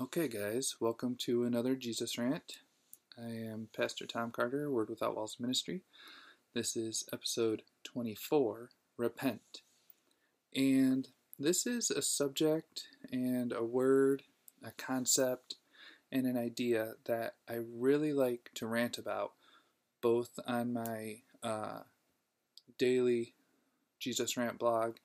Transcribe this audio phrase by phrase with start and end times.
[0.00, 2.60] Okay, guys, welcome to another Jesus Rant.
[3.18, 5.82] I am Pastor Tom Carter, Word Without Walls Ministry.
[6.54, 9.60] This is episode 24 Repent.
[10.56, 11.06] And
[11.38, 14.22] this is a subject and a word,
[14.64, 15.56] a concept,
[16.10, 19.32] and an idea that I really like to rant about,
[20.00, 21.80] both on my uh,
[22.78, 23.34] daily
[23.98, 24.96] Jesus Rant blog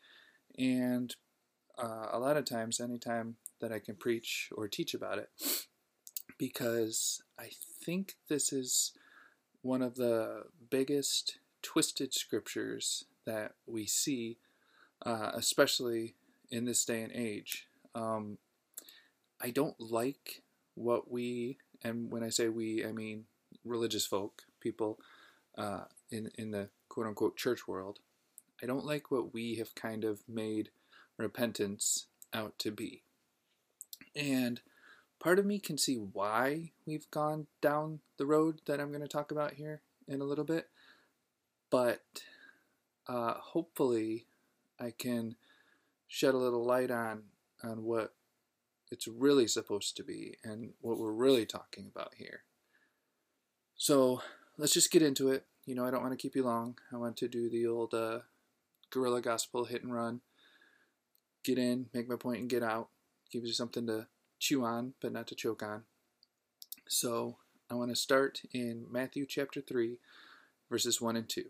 [0.57, 1.13] and
[1.77, 5.29] uh, a lot of times, anytime that I can preach or teach about it
[6.37, 7.49] because I
[7.83, 8.91] think this is
[9.61, 14.37] one of the biggest twisted scriptures that we see,
[15.05, 16.15] uh, especially
[16.51, 17.67] in this day and age.
[17.95, 18.37] Um,
[19.41, 20.43] I don't like
[20.75, 23.25] what we, and when I say we, I mean
[23.63, 24.99] religious folk, people
[25.57, 27.99] uh, in in the quote unquote church world.
[28.61, 30.69] I don't like what we have kind of made
[31.17, 33.04] repentance out to be.
[34.15, 34.61] And
[35.19, 39.07] part of me can see why we've gone down the road that I'm going to
[39.07, 40.69] talk about here in a little bit.
[41.69, 42.03] But
[43.07, 44.25] uh, hopefully,
[44.79, 45.35] I can
[46.07, 47.23] shed a little light on
[47.63, 48.13] on what
[48.91, 52.43] it's really supposed to be and what we're really talking about here.
[53.75, 54.21] So
[54.57, 55.45] let's just get into it.
[55.65, 56.77] You know, I don't want to keep you long.
[56.93, 58.19] I want to do the old uh,
[58.91, 60.21] guerrilla gospel hit and run.
[61.43, 62.89] Get in, make my point, and get out
[63.35, 64.07] gives you something to
[64.39, 65.83] chew on, but not to choke on.
[66.87, 67.35] So
[67.69, 69.99] I want to start in Matthew chapter 3,
[70.69, 71.43] verses 1 and 2.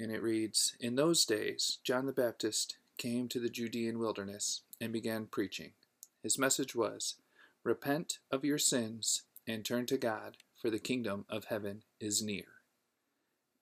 [0.00, 4.92] And it reads In those days, John the Baptist came to the Judean wilderness and
[4.92, 5.74] began preaching.
[6.24, 7.14] His message was
[7.62, 12.46] Repent of your sins and turn to God, for the kingdom of heaven is near.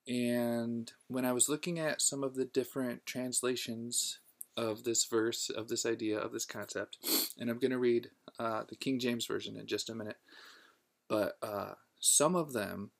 [0.09, 4.21] And when I was looking at some of the different translations
[4.56, 6.98] of this verse, of this idea, of this concept.
[7.38, 10.19] And I'm going to read uh, the King James Version in just a minute.
[11.08, 12.91] But uh, some of them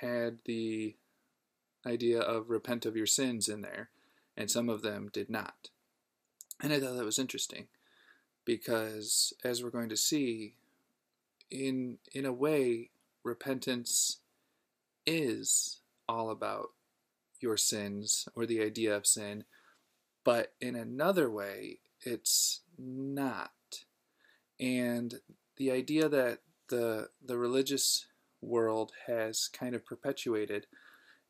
[0.00, 0.96] had the
[1.86, 3.90] idea of repent of your sins in there,
[4.36, 5.70] and some of them did not.
[6.60, 7.66] And I thought that was interesting
[8.44, 10.54] because, as we're going to see,
[11.50, 12.90] in in a way,
[13.22, 14.18] repentance
[15.06, 16.70] is all about
[17.40, 19.44] your sins or the idea of sin
[20.24, 23.52] but in another way, it's not.
[24.58, 25.14] And
[25.56, 28.06] the idea that the the religious
[28.40, 30.66] world has kind of perpetuated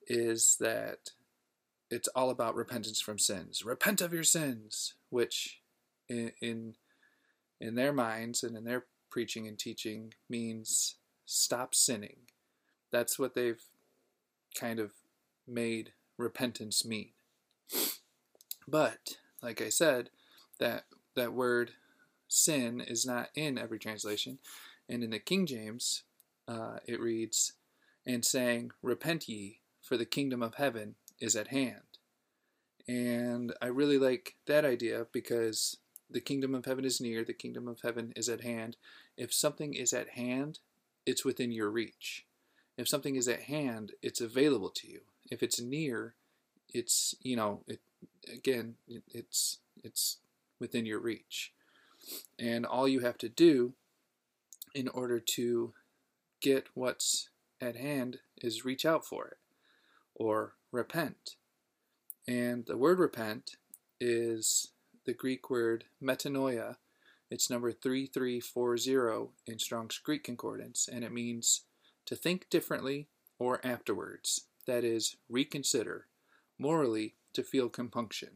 [0.07, 1.11] is that
[1.91, 3.65] it's all about repentance from sins.
[3.65, 5.61] Repent of your sins, which
[6.09, 6.75] in in,
[7.61, 12.19] in their minds and in their preaching and teaching means stop sinning.
[12.91, 13.63] That's what they've
[14.59, 14.93] kind of
[15.47, 17.11] made repentance mean.
[18.67, 20.11] But like I said,
[20.59, 21.73] that that word
[22.29, 24.39] sin is not in every translation,
[24.89, 26.03] and in the King James,
[26.49, 27.53] uh, it reads,
[28.07, 31.99] "And saying, Repent ye, for the kingdom of heaven is at hand."
[32.87, 35.79] And I really like that idea because
[36.11, 38.77] the kingdom of heaven is near, the kingdom of heaven is at hand.
[39.17, 40.59] If something is at hand,
[41.07, 42.27] it's within your reach.
[42.77, 45.01] If something is at hand, it's available to you.
[45.31, 46.15] If it's near,
[46.69, 47.81] it's, you know, it,
[48.33, 50.19] again, it's it's
[50.61, 51.53] within your reach.
[52.39, 53.75] And all you have to do
[54.75, 55.73] in order to
[56.41, 59.39] get what's at hand is reach out for it
[60.15, 61.37] or repent.
[62.27, 63.57] And the word repent
[64.01, 64.69] is
[65.05, 66.77] the Greek word metanoia.
[67.31, 71.63] It's number 3340 in Strong's Greek Concordance, and it means
[72.07, 74.47] to think differently or afterwards.
[74.67, 76.07] That is, reconsider,
[76.59, 78.31] morally to feel compunction.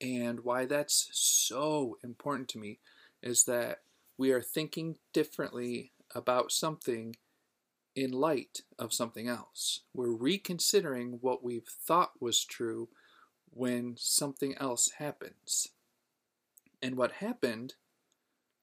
[0.00, 2.80] And why that's so important to me
[3.22, 3.80] is that
[4.18, 7.16] we are thinking differently about something
[7.94, 9.80] in light of something else.
[9.94, 12.88] We're reconsidering what we've thought was true
[13.50, 15.68] when something else happens.
[16.82, 17.74] And what happened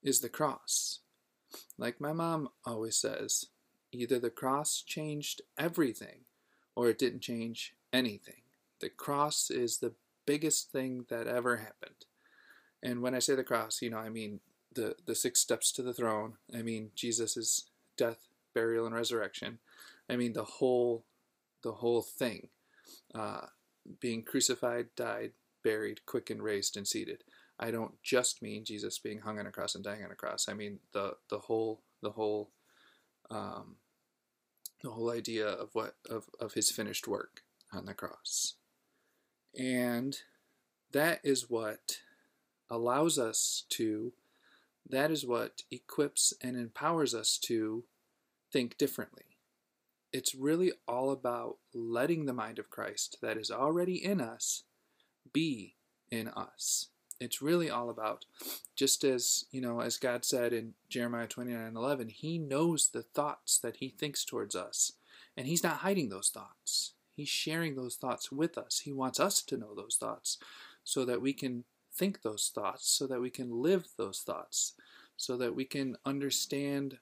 [0.03, 0.99] is the cross.
[1.77, 3.47] Like my mom always says,
[3.91, 6.25] either the cross changed everything
[6.75, 8.42] or it didn't change anything.
[8.83, 9.93] The cross is the
[10.25, 12.03] biggest thing that ever happened.
[12.83, 14.41] And when I say the cross, you know, I mean
[14.75, 16.33] the, the six steps to the throne.
[16.53, 19.59] I mean Jesus' death, burial, and resurrection.
[20.09, 21.05] I mean the whole
[21.61, 22.49] the whole thing.
[23.15, 23.45] Uh,
[24.01, 25.31] being crucified, died,
[25.63, 27.23] buried, quickened, raised, and seated.
[27.57, 30.49] I don't just mean Jesus being hung on a cross and dying on a cross.
[30.49, 32.49] I mean the the whole the whole
[33.31, 33.77] um,
[34.83, 38.55] the whole idea of what of, of his finished work on the cross.
[39.57, 40.17] And
[40.91, 41.99] that is what
[42.69, 44.13] allows us to
[44.89, 47.85] that is what equips and empowers us to
[48.51, 49.23] think differently.
[50.11, 54.63] It's really all about letting the mind of Christ that is already in us
[55.31, 55.75] be
[56.11, 56.89] in us.
[57.19, 58.25] It's really all about,
[58.75, 63.57] just as, you know, as God said in Jeremiah 29 11, He knows the thoughts
[63.59, 64.93] that He thinks towards us.
[65.37, 66.93] And He's not hiding those thoughts.
[67.15, 68.79] He's sharing those thoughts with us.
[68.79, 70.37] He wants us to know those thoughts
[70.83, 71.63] so that we can
[71.93, 74.73] think those thoughts, so that we can live those thoughts,
[75.15, 76.97] so that we can understand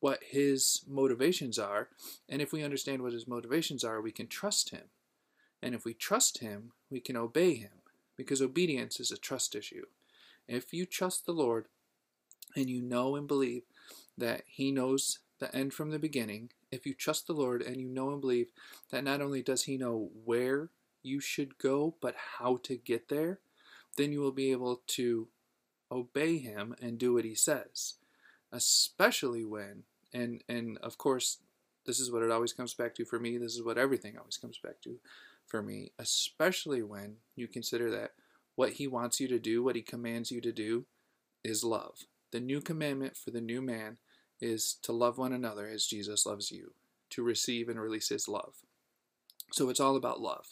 [0.00, 1.88] what his motivations are.
[2.28, 4.84] And if we understand what his motivations are, we can trust him.
[5.62, 7.82] And if we trust him, we can obey him
[8.16, 9.86] because obedience is a trust issue.
[10.48, 11.66] If you trust the Lord
[12.56, 13.62] and you know and believe
[14.18, 17.88] that he knows the end from the beginning, if you trust the Lord and you
[17.88, 18.48] know and believe
[18.90, 20.70] that not only does he know where
[21.02, 23.40] you should go, but how to get there,
[23.96, 25.28] then you will be able to
[25.90, 27.94] obey him and do what he says.
[28.50, 31.38] Especially when, and and of course,
[31.86, 33.38] this is what it always comes back to for me.
[33.38, 34.98] This is what everything always comes back to
[35.46, 38.12] for me, especially when you consider that
[38.54, 40.86] what he wants you to do, what he commands you to do,
[41.42, 42.06] is love.
[42.30, 43.98] The new commandment for the new man
[44.42, 46.72] is to love one another as Jesus loves you,
[47.10, 48.54] to receive and release his love.
[49.52, 50.46] So it's all about love.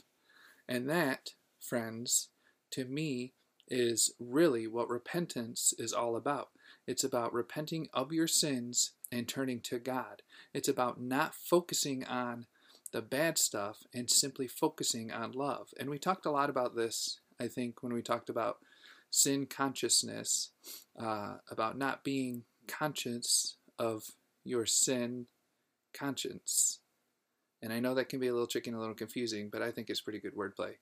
[0.69, 2.29] And that, friends,
[2.71, 3.33] to me,
[3.69, 6.51] is really what repentance is all about.
[6.87, 10.23] It's about repenting of your sins and turning to God.
[10.55, 12.47] It's about not focusing on
[12.93, 15.69] the bad stuff and simply focusing on love.
[15.79, 18.59] And we talked a lot about this, I think, when we talked about
[19.11, 20.51] sin consciousness,
[20.99, 24.13] uh, about not being conscious of
[24.45, 25.27] your sin
[25.95, 26.81] conscience.
[27.63, 29.71] And I know that can be a little tricky and a little confusing, but I
[29.71, 30.75] think it's pretty good wordplay.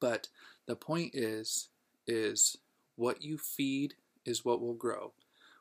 [0.00, 0.28] But
[0.66, 1.68] the point is,
[2.06, 2.56] is
[2.94, 3.94] what you feed
[4.24, 5.12] is what will grow.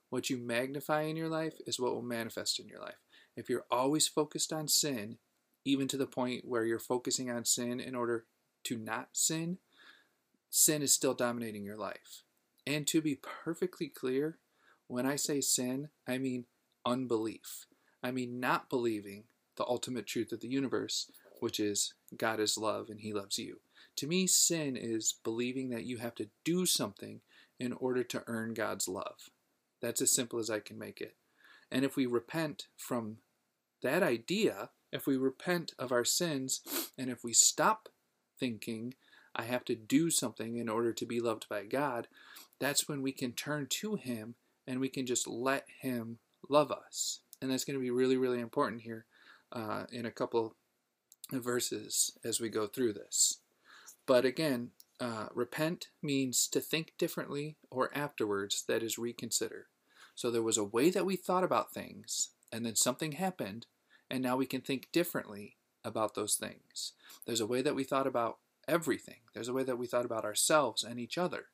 [0.09, 3.01] What you magnify in your life is what will manifest in your life.
[3.35, 5.17] If you're always focused on sin,
[5.65, 8.25] even to the point where you're focusing on sin in order
[8.65, 9.57] to not sin,
[10.49, 12.21] sin is still dominating your life.
[12.67, 14.37] And to be perfectly clear,
[14.87, 16.45] when I say sin, I mean
[16.85, 17.65] unbelief.
[18.03, 19.23] I mean not believing
[19.55, 23.59] the ultimate truth of the universe, which is God is love and He loves you.
[23.97, 27.21] To me, sin is believing that you have to do something
[27.59, 29.29] in order to earn God's love.
[29.81, 31.15] That's as simple as I can make it.
[31.71, 33.17] And if we repent from
[33.81, 36.61] that idea, if we repent of our sins,
[36.97, 37.89] and if we stop
[38.39, 38.93] thinking,
[39.35, 42.07] I have to do something in order to be loved by God,
[42.59, 44.35] that's when we can turn to Him
[44.67, 46.19] and we can just let Him
[46.49, 47.19] love us.
[47.41, 49.05] And that's going to be really, really important here
[49.51, 50.55] uh, in a couple
[51.31, 53.39] of verses as we go through this.
[54.05, 59.67] But again, uh, repent means to think differently or afterwards, that is, reconsider.
[60.13, 63.65] So there was a way that we thought about things, and then something happened,
[64.09, 66.93] and now we can think differently about those things.
[67.25, 70.23] There's a way that we thought about everything, there's a way that we thought about
[70.23, 71.47] ourselves and each other,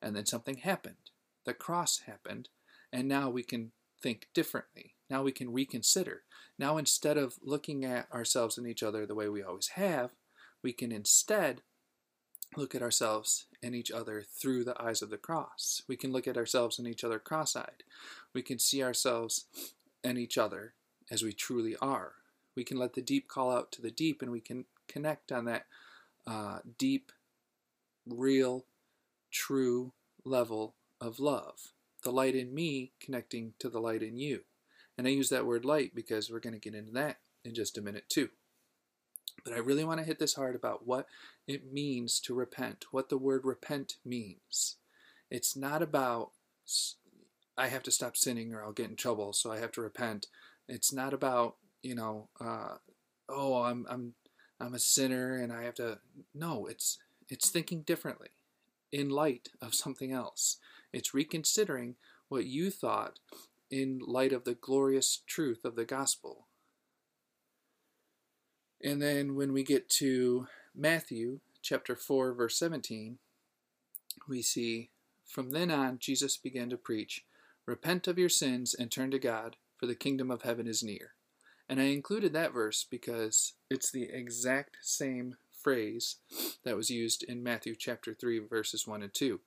[0.00, 1.11] and then something happened.
[1.44, 2.48] The cross happened,
[2.92, 4.94] and now we can think differently.
[5.08, 6.22] Now we can reconsider.
[6.58, 10.12] Now, instead of looking at ourselves and each other the way we always have,
[10.62, 11.62] we can instead
[12.56, 15.82] look at ourselves and each other through the eyes of the cross.
[15.88, 17.84] We can look at ourselves and each other cross eyed.
[18.34, 19.46] We can see ourselves
[20.04, 20.74] and each other
[21.10, 22.12] as we truly are.
[22.54, 25.46] We can let the deep call out to the deep and we can connect on
[25.46, 25.66] that
[26.26, 27.12] uh, deep,
[28.06, 28.66] real,
[29.30, 29.92] true
[30.24, 31.72] level of love.
[32.04, 34.40] The light in me connecting to the light in you.
[34.96, 37.78] And I use that word light because we're going to get into that in just
[37.78, 38.30] a minute too.
[39.44, 41.06] But I really want to hit this hard about what
[41.46, 44.76] it means to repent, what the word repent means.
[45.30, 46.30] It's not about
[47.56, 50.26] I have to stop sinning or I'll get in trouble, so I have to repent.
[50.68, 52.76] It's not about you know, uh,
[53.28, 54.14] oh, I'm I'm
[54.60, 55.98] I'm a sinner and I have to.
[56.34, 58.28] No, it's it's thinking differently,
[58.92, 60.58] in light of something else.
[60.92, 61.96] It's reconsidering
[62.28, 63.18] what you thought
[63.70, 66.46] in light of the glorious truth of the gospel.
[68.82, 73.18] And then when we get to Matthew chapter 4, verse 17,
[74.28, 74.90] we see
[75.26, 77.24] from then on Jesus began to preach,
[77.64, 81.14] Repent of your sins and turn to God, for the kingdom of heaven is near.
[81.68, 86.16] And I included that verse because it's the exact same phrase
[86.64, 89.40] that was used in Matthew chapter 3, verses 1 and 2.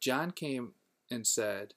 [0.00, 0.72] John came
[1.10, 1.74] and said,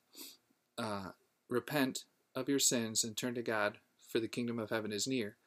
[0.77, 1.11] uh,
[1.49, 5.37] Repent of your sins and turn to God, for the kingdom of heaven is near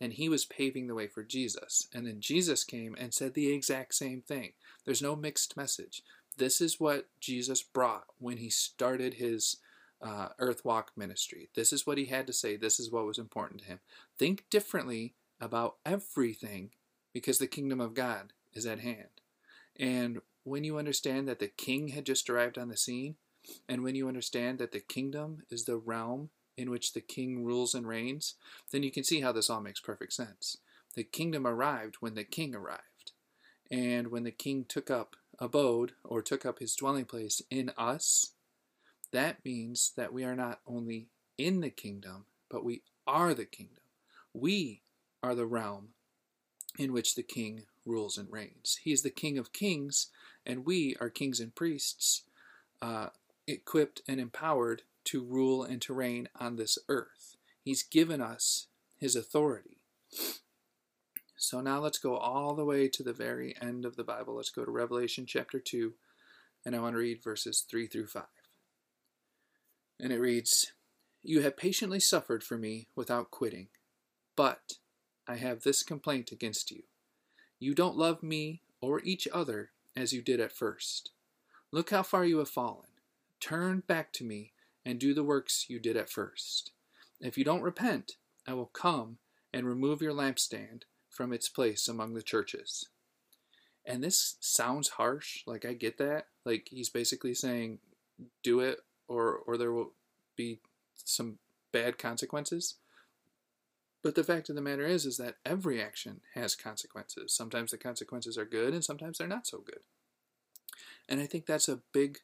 [0.00, 1.88] and he was paving the way for Jesus.
[1.94, 4.52] And then Jesus came and said the exact same thing.
[4.84, 6.02] There's no mixed message.
[6.36, 9.56] This is what Jesus brought when he started his
[10.02, 11.48] uh, earth walk ministry.
[11.54, 12.56] This is what he had to say.
[12.56, 13.80] This is what was important to him.
[14.18, 16.70] Think differently about everything
[17.14, 19.08] because the kingdom of God is at hand.
[19.78, 23.16] And when you understand that the king had just arrived on the scene,
[23.68, 27.74] and when you understand that the kingdom is the realm in which the king rules
[27.74, 28.34] and reigns,
[28.72, 30.56] then you can see how this all makes perfect sense.
[30.94, 33.12] The kingdom arrived when the king arrived.
[33.70, 38.32] And when the king took up abode or took up his dwelling place in us,
[39.12, 43.82] that means that we are not only in the kingdom, but we are the kingdom.
[44.32, 44.82] We
[45.22, 45.88] are the realm
[46.78, 48.80] in which the king rules and reigns.
[48.82, 50.08] He is the king of kings,
[50.44, 52.22] and we are kings and priests,
[52.82, 53.08] uh,
[53.46, 57.36] equipped and empowered to rule and to reign on this earth.
[57.62, 58.66] He's given us
[58.98, 59.78] his authority.
[61.36, 64.36] So now let's go all the way to the very end of the Bible.
[64.36, 65.92] Let's go to Revelation chapter 2,
[66.64, 68.24] and I want to read verses 3 through 5.
[70.00, 70.72] And it reads
[71.22, 73.68] You have patiently suffered for me without quitting,
[74.34, 74.74] but
[75.28, 76.84] I have this complaint against you.
[77.58, 81.10] You don't love me or each other as you did at first.
[81.70, 82.88] Look how far you have fallen.
[83.40, 84.52] Turn back to me
[84.84, 86.72] and do the works you did at first.
[87.20, 88.12] If you don't repent,
[88.46, 89.18] I will come
[89.52, 92.88] and remove your lampstand from its place among the churches.
[93.84, 96.26] And this sounds harsh, like I get that.
[96.44, 97.78] Like he's basically saying,
[98.42, 99.92] do it or or there will
[100.36, 100.60] be
[100.94, 101.38] some
[101.72, 102.76] bad consequences.
[104.02, 107.34] But the fact of the matter is is that every action has consequences.
[107.34, 109.80] Sometimes the consequences are good and sometimes they're not so good.
[111.08, 112.18] And I think that's a big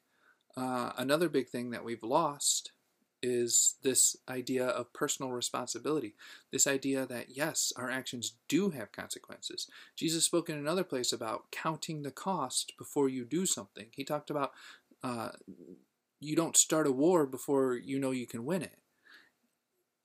[0.55, 2.71] uh, another big thing that we've lost
[3.23, 6.13] is this idea of personal responsibility.
[6.51, 9.69] This idea that, yes, our actions do have consequences.
[9.95, 13.87] Jesus spoke in another place about counting the cost before you do something.
[13.91, 14.51] He talked about
[15.01, 15.29] uh,
[16.19, 18.77] you don't start a war before you know you can win it.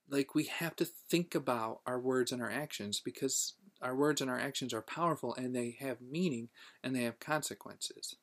[0.09, 4.31] Like, we have to think about our words and our actions because our words and
[4.31, 6.49] our actions are powerful and they have meaning
[6.83, 8.17] and they have consequences.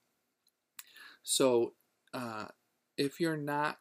[1.22, 1.74] So,
[2.16, 2.46] uh,
[2.98, 3.80] if you're not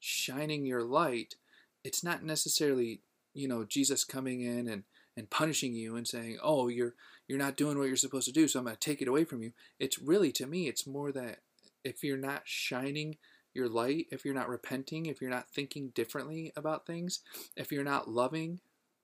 [0.00, 1.36] shining your light,
[1.84, 3.00] it's not necessarily,
[3.32, 4.82] you know, Jesus coming in and,
[5.16, 6.94] and punishing you and saying, "Oh, you're
[7.28, 9.24] you're not doing what you're supposed to do, so I'm going to take it away
[9.24, 11.38] from you." It's really to me, it's more that
[11.84, 13.18] if you're not shining
[13.54, 17.20] your light, if you're not repenting, if you're not thinking differently about things,
[17.56, 18.60] if you're not loving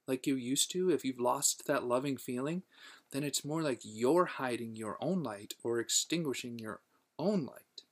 [0.09, 2.63] like you used to, if you've lost that loving feeling,
[3.13, 6.81] then it's more like you're hiding your own light or extinguishing your
[7.21, 7.83] own light.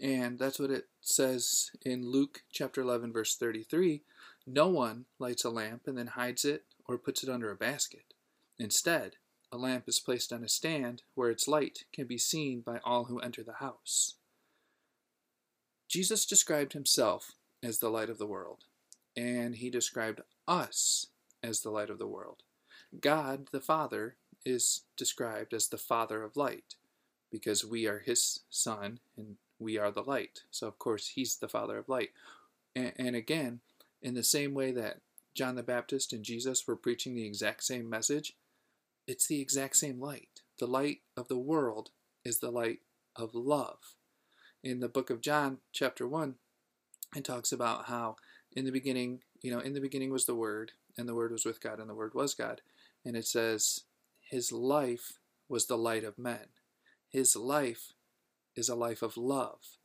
[0.00, 4.02] And that's what it says in Luke chapter 11, verse 33
[4.46, 8.14] No one lights a lamp and then hides it or puts it under a basket.
[8.58, 9.16] Instead,
[9.50, 13.04] a lamp is placed on a stand where its light can be seen by all
[13.04, 14.14] who enter the house.
[15.88, 18.64] Jesus described himself as the light of the world,
[19.16, 21.06] and he described us
[21.42, 22.42] as the light of the world.
[23.00, 26.74] God, the Father, is described as the Father of light
[27.30, 30.42] because we are his Son and we are the light.
[30.50, 32.10] So, of course, he's the Father of light.
[32.74, 33.60] And, and again,
[34.02, 35.00] in the same way that
[35.34, 38.34] John the Baptist and Jesus were preaching the exact same message,
[39.06, 40.28] it's the exact same light.
[40.58, 41.90] The light of the world
[42.24, 42.80] is the light
[43.16, 43.94] of love.
[44.62, 46.34] In the book of John, chapter 1,
[47.16, 48.16] it talks about how
[48.52, 51.44] in the beginning, you know, in the beginning was the Word, and the Word was
[51.44, 52.60] with God, and the Word was God.
[53.04, 53.82] And it says,
[54.20, 56.48] His life was the light of men.
[57.08, 57.92] His life
[58.58, 59.78] is a life of love.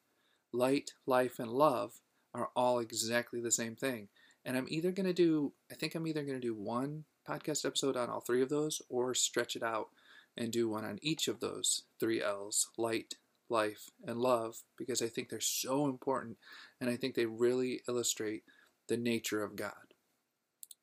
[0.52, 2.02] Light, life, and love
[2.34, 4.08] are all exactly the same thing.
[4.44, 7.66] And I'm either going to do, I think I'm either going to do one podcast
[7.66, 9.90] episode on all three of those or stretch it out
[10.36, 13.16] and do one on each of those three L's light,
[13.48, 16.38] life, and love because I think they're so important
[16.82, 18.44] and I think they really illustrate
[18.88, 19.94] the nature of God.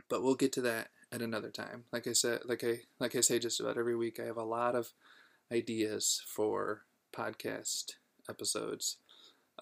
[0.09, 1.85] But we'll get to that at another time.
[1.93, 4.45] Like I said, like I like I say just about every week, I have a
[4.45, 4.93] lot of
[5.53, 7.93] ideas for podcast
[8.29, 8.97] episodes.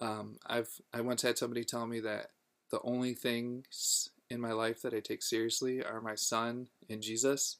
[0.01, 2.31] Um, I've I once had somebody tell me that
[2.71, 7.57] the only things in my life that I take seriously are my son and Jesus,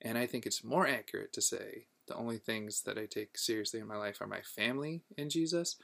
[0.00, 3.80] and I think it's more accurate to say the only things that I take seriously
[3.80, 5.76] in my life are my family and Jesus.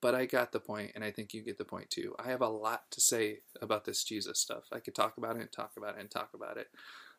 [0.00, 2.14] But I got the point, and I think you get the point too.
[2.20, 4.64] I have a lot to say about this Jesus stuff.
[4.72, 6.68] I could talk about it and talk about it and talk about it.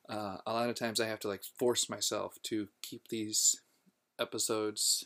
[0.08, 3.62] Uh, a lot of times I have to like force myself to keep these
[4.18, 5.06] episodes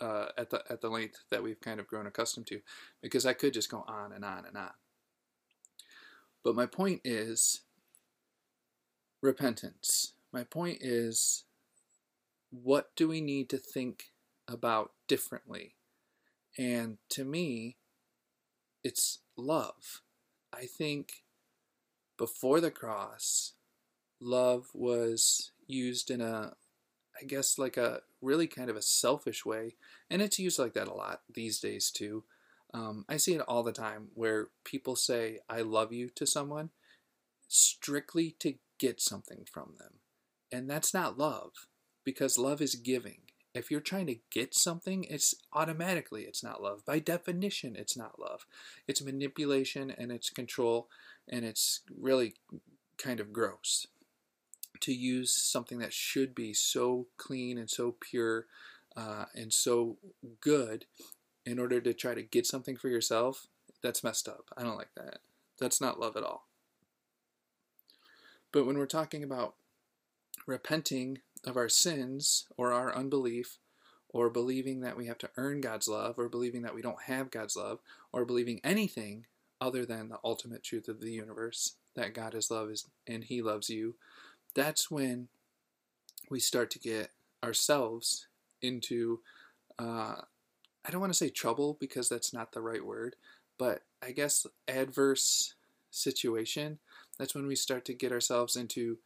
[0.00, 2.60] uh, at the at the length that we've kind of grown accustomed to,
[3.02, 4.70] because I could just go on and on and on.
[6.44, 7.60] But my point is
[9.20, 10.14] repentance.
[10.32, 11.44] My point is
[12.50, 14.12] what do we need to think
[14.48, 15.74] about differently.
[16.58, 17.76] And to me,
[18.84, 20.02] it's love.
[20.52, 21.22] I think
[22.18, 23.52] before the cross,
[24.20, 26.54] love was used in a,
[27.20, 29.76] I guess, like a really kind of a selfish way.
[30.10, 32.24] And it's used like that a lot these days too.
[32.72, 36.70] Um, I see it all the time where people say, I love you to someone
[37.48, 39.94] strictly to get something from them.
[40.50, 41.66] And that's not love
[42.04, 43.20] because love is giving.
[43.54, 46.84] If you're trying to get something, it's automatically it's not love.
[46.86, 48.46] By definition, it's not love.
[48.88, 50.88] It's manipulation and it's control
[51.28, 52.34] and it's really
[52.96, 53.86] kind of gross
[54.82, 58.46] to use something that should be so clean and so pure
[58.96, 59.96] uh, and so
[60.40, 60.84] good
[61.44, 63.46] in order to try to get something for yourself.
[63.82, 64.50] That's messed up.
[64.56, 65.18] I don't like that.
[65.58, 66.46] That's not love at all.
[68.52, 69.54] But when we're talking about
[70.46, 73.58] repenting of our sins or our unbelief,
[74.12, 77.30] or believing that we have to earn God's love, or believing that we don't have
[77.30, 77.78] God's love,
[78.12, 79.24] or believing anything
[79.60, 83.40] other than the ultimate truth of the universe that God is love is, and He
[83.40, 83.94] loves you,
[84.54, 85.28] that's when
[86.30, 87.10] we start to get
[87.44, 88.26] ourselves
[88.60, 89.20] into,
[89.78, 90.16] uh,
[90.84, 93.16] I don't want to say trouble because that's not the right word,
[93.58, 95.54] but I guess adverse
[95.90, 96.78] situation.
[97.18, 98.98] That's when we start to get ourselves into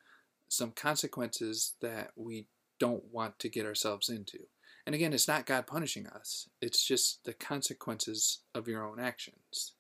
[0.49, 2.47] some consequences that we
[2.79, 4.39] don't want to get ourselves into.
[4.87, 9.73] And again, it's not God punishing us, it's just the consequences of your own actions.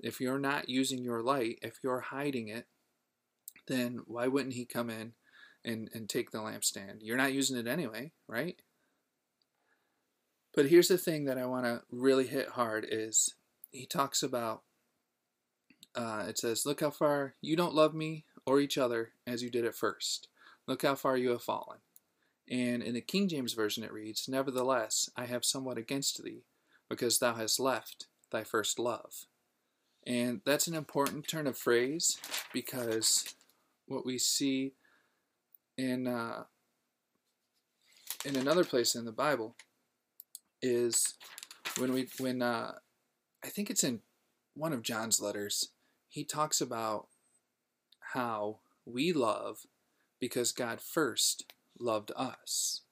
[0.00, 2.66] If you're not using your light, if you're hiding it,
[3.72, 5.12] then why wouldn't He come in
[5.64, 6.98] and, and take the lampstand?
[7.00, 8.60] You're not using it anyway, right?
[10.54, 13.34] But here's the thing that I want to really hit hard is
[13.70, 14.62] he talks about
[15.94, 19.50] uh, it says, Look how far you don't love me or each other as you
[19.50, 20.28] did at first.
[20.66, 21.78] Look how far you have fallen.
[22.50, 26.44] And in the King James Version it reads, Nevertheless, I have somewhat against thee,
[26.88, 29.26] because thou hast left thy first love.
[30.06, 32.18] And that's an important turn of phrase
[32.52, 33.34] because
[33.92, 34.74] what we see
[35.76, 36.44] in uh,
[38.24, 39.56] in another place in the Bible
[40.60, 41.14] is
[41.78, 42.72] when we when uh,
[43.44, 44.00] I think it's in
[44.54, 45.70] one of John's letters
[46.12, 47.06] he talks about
[48.12, 49.60] how we love
[50.20, 51.50] because God first
[51.80, 52.82] loved us.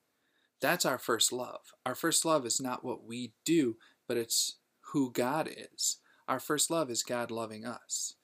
[0.62, 1.60] That's our first love.
[1.84, 3.76] Our first love is not what we do,
[4.08, 4.56] but it's
[4.92, 5.98] who God is.
[6.26, 8.14] Our first love is God loving us.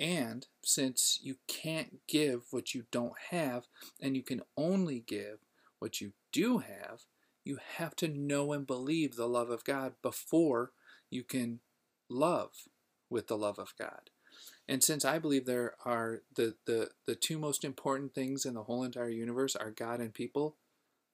[0.00, 3.66] And since you can't give what you don't have,
[4.00, 5.40] and you can only give
[5.78, 7.02] what you do have,
[7.44, 10.72] you have to know and believe the love of God before
[11.10, 11.60] you can
[12.08, 12.68] love
[13.10, 14.08] with the love of God.
[14.66, 18.62] And since I believe there are the, the, the two most important things in the
[18.62, 20.56] whole entire universe are God and people,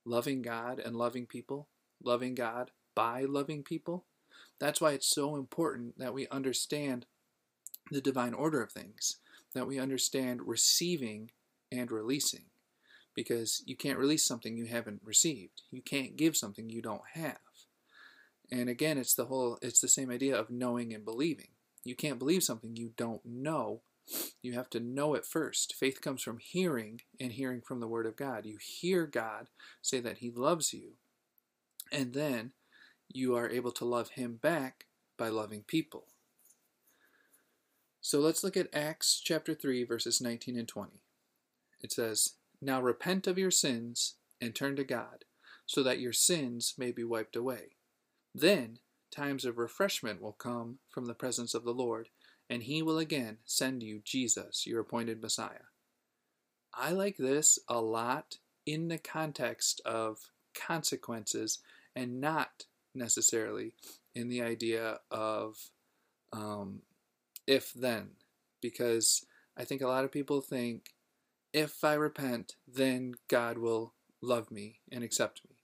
[0.04, 1.68] loving God and loving people,
[2.02, 4.04] loving God by loving people,
[4.60, 7.06] that's why it's so important that we understand
[7.90, 9.18] the divine order of things,
[9.54, 11.30] that we understand receiving
[11.70, 12.44] and releasing.
[13.14, 15.62] Because you can't release something you haven't received.
[15.70, 17.38] You can't give something you don't have.
[18.50, 21.48] And again, it's the whole it's the same idea of knowing and believing.
[21.84, 23.80] You can't believe something you don't know.
[24.42, 25.74] You have to know it first.
[25.74, 28.46] Faith comes from hearing and hearing from the Word of God.
[28.46, 29.48] You hear God
[29.82, 30.92] say that He loves you,
[31.90, 32.52] and then
[33.08, 36.06] you are able to love Him back by loving people.
[38.06, 40.92] So let's look at Acts chapter 3, verses 19 and 20.
[41.82, 45.24] It says, Now repent of your sins and turn to God,
[45.66, 47.78] so that your sins may be wiped away.
[48.32, 48.78] Then
[49.10, 52.10] times of refreshment will come from the presence of the Lord,
[52.48, 55.66] and he will again send you Jesus, your appointed Messiah.
[56.72, 61.58] I like this a lot in the context of consequences
[61.96, 63.72] and not necessarily
[64.14, 65.56] in the idea of
[66.32, 66.82] um,
[67.46, 68.10] if then,
[68.60, 69.24] because
[69.56, 70.94] I think a lot of people think
[71.52, 75.56] if I repent, then God will love me and accept me.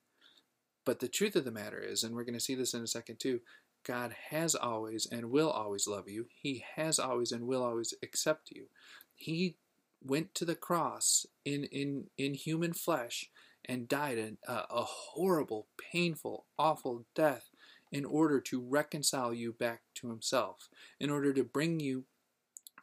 [0.85, 2.87] But the truth of the matter is, and we're going to see this in a
[2.87, 3.41] second too,
[3.85, 6.27] God has always and will always love you.
[6.31, 8.67] He has always and will always accept you.
[9.15, 9.57] He
[10.05, 13.31] went to the cross in in in human flesh
[13.65, 17.51] and died a, a horrible, painful, awful death
[17.93, 22.07] in order to reconcile you back to himself, in order to bring you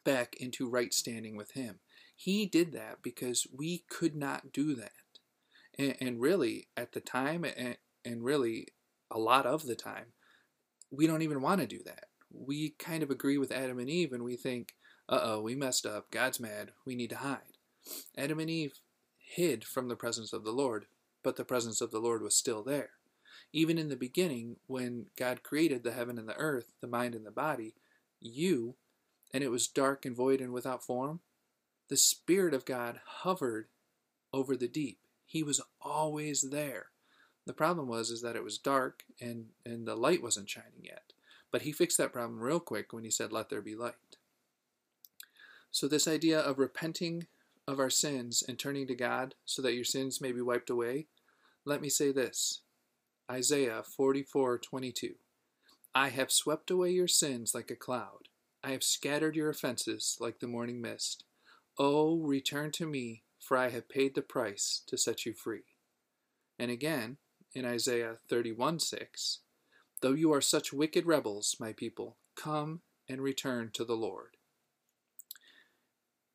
[0.04, 1.80] back into right standing with him.
[2.16, 4.92] He did that because we could not do that.
[5.78, 8.68] And, and really, at the time, and, and really
[9.10, 10.12] a lot of the time,
[10.90, 12.04] we don't even want to do that.
[12.32, 14.74] We kind of agree with Adam and Eve and we think,
[15.08, 16.10] uh oh, we messed up.
[16.10, 16.70] God's mad.
[16.86, 17.58] We need to hide.
[18.16, 18.74] Adam and Eve
[19.18, 20.86] hid from the presence of the Lord,
[21.24, 22.90] but the presence of the Lord was still there.
[23.52, 27.26] Even in the beginning, when God created the heaven and the earth, the mind and
[27.26, 27.74] the body,
[28.20, 28.76] you,
[29.32, 31.20] and it was dark and void and without form,
[31.88, 33.66] the Spirit of God hovered
[34.32, 34.98] over the deep.
[35.26, 36.86] He was always there.
[37.46, 41.12] The problem was is that it was dark and, and the light wasn't shining yet.
[41.50, 43.94] But he fixed that problem real quick when he said, Let there be light.
[45.72, 47.26] So, this idea of repenting
[47.66, 51.06] of our sins and turning to God so that your sins may be wiped away,
[51.64, 52.60] let me say this
[53.30, 55.14] Isaiah 44:22.
[55.94, 58.28] I have swept away your sins like a cloud.
[58.64, 61.22] I have scattered your offenses like the morning mist.
[61.78, 65.76] Oh, return to me, for I have paid the price to set you free.
[66.58, 67.18] And again,
[67.54, 69.38] in Isaiah 31 6,
[70.00, 74.38] Though you are such wicked rebels, my people, come and return to the Lord.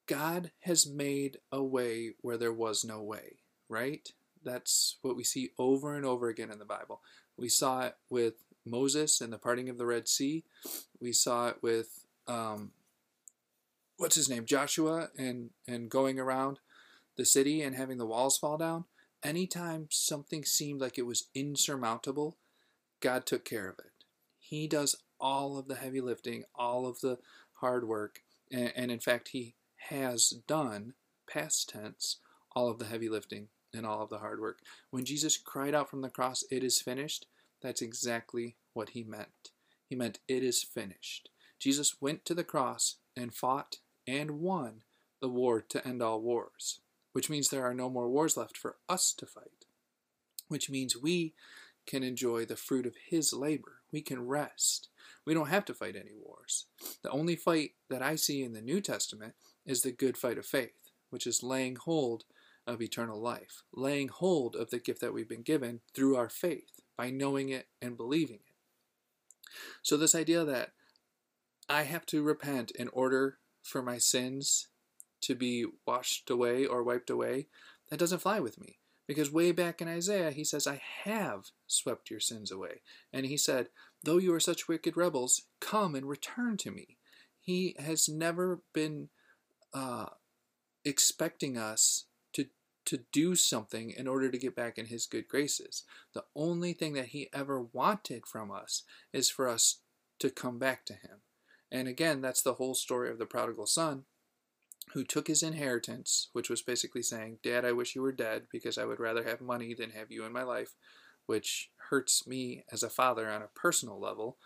[0.06, 4.08] God has made a way where there was no way, right?
[4.46, 7.02] That's what we see over and over again in the Bible.
[7.36, 10.44] We saw it with Moses and the parting of the Red Sea.
[11.02, 12.72] We saw it with um,
[13.98, 16.60] what's his name, Joshua, and and going around
[17.18, 18.86] the city and having the walls fall down.
[19.24, 22.38] Anytime something seemed like it was insurmountable,
[23.00, 23.92] God took care of it.
[24.38, 27.18] He does all of the heavy lifting, all of the
[27.54, 29.56] hard work, and, and in fact, He
[29.90, 30.94] has done,
[31.28, 32.18] past tense,
[32.56, 34.60] all of the heavy lifting and all of the hard work.
[34.90, 37.28] When Jesus cried out from the cross, It is finished,
[37.62, 39.52] that's exactly what He meant.
[39.90, 41.30] He meant, It is finished.
[41.60, 44.84] Jesus went to the cross and fought and won
[45.22, 46.80] the war to end all wars,
[47.14, 49.66] which means there are no more wars left for us to fight,
[50.48, 51.34] which means we
[51.86, 53.82] can enjoy the fruit of his labor.
[53.92, 54.90] We can rest.
[55.26, 56.66] We don't have to fight any wars.
[57.02, 59.34] The only fight that I see in the New Testament
[59.66, 62.26] is the good fight of faith, which is laying hold
[62.68, 66.82] of eternal life, laying hold of the gift that we've been given through our faith,
[66.98, 68.56] by knowing it and believing it.
[69.82, 70.72] So, this idea that
[71.70, 74.68] I have to repent in order for my sins
[75.22, 77.48] to be washed away or wiped away,
[77.90, 78.80] that doesn't fly with me.
[79.08, 82.82] Because way back in Isaiah, he says, I have swept your sins away.
[83.14, 83.70] And he said,
[84.04, 86.98] Though you are such wicked rebels, come and return to me.
[87.40, 89.10] He has never been
[89.74, 90.08] uh,
[90.84, 92.06] expecting us
[92.86, 95.84] to do something in order to get back in his good graces.
[96.14, 99.80] The only thing that he ever wanted from us is for us
[100.20, 101.22] to come back to him.
[101.72, 104.04] And again, that's the whole story of the prodigal son
[104.94, 108.78] who took his inheritance, which was basically saying, Dad, I wish you were dead because
[108.78, 110.76] I would rather have money than have you in my life,
[111.26, 114.38] which hurts me as a father on a personal level.